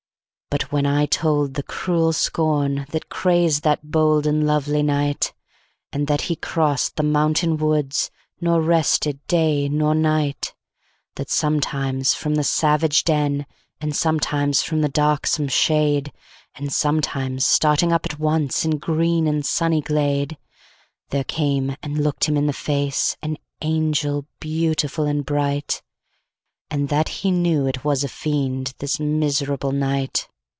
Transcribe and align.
But 0.53 0.69
when 0.69 0.85
I 0.85 1.05
told 1.05 1.53
the 1.53 1.63
cruel 1.63 2.11
scornThat 2.11 3.07
crazed 3.07 3.63
that 3.63 3.89
bold 3.89 4.27
and 4.27 4.45
lovely 4.45 4.83
Knight, 4.83 5.31
And 5.93 6.07
that 6.07 6.23
he 6.23 6.35
cross'd 6.35 6.97
the 6.97 7.03
mountain 7.03 7.55
woods, 7.55 8.11
Nor 8.41 8.59
rested 8.59 9.25
day 9.27 9.69
nor 9.69 9.95
night; 9.95 10.53
That 11.15 11.29
sometimes 11.29 12.13
from 12.13 12.35
the 12.35 12.43
savage 12.43 13.05
den, 13.05 13.45
And 13.79 13.95
sometimes 13.95 14.61
from 14.61 14.81
the 14.81 14.89
darksome 14.89 15.47
shade, 15.47 16.11
And 16.55 16.71
sometimes 16.73 17.45
starting 17.45 17.93
up 17.93 18.05
at 18.05 18.19
onceIn 18.19 18.77
green 18.77 19.27
and 19.29 19.45
sunny 19.45 19.79
glade, 19.79 20.37
There 21.11 21.23
came 21.23 21.77
and 21.81 21.97
look'd 22.03 22.25
him 22.25 22.35
in 22.35 22.47
the 22.47 22.53
faceAn 22.53 23.37
angel 23.61 24.25
beautiful 24.41 25.05
and 25.05 25.25
bright; 25.25 25.81
And 26.69 26.89
that 26.89 27.07
he 27.23 27.31
knew 27.31 27.67
it 27.67 27.85
was 27.85 28.03
a 28.03 28.09
Fiend, 28.09 28.73
This 28.79 28.99
miserable 28.99 29.71
Knight! 29.71 30.27